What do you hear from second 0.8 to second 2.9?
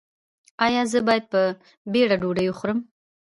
زه باید په بیړه ډوډۍ وخورم؟